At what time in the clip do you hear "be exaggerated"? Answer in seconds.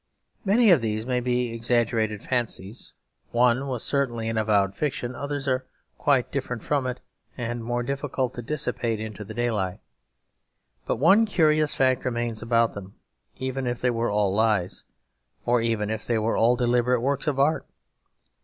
1.19-2.23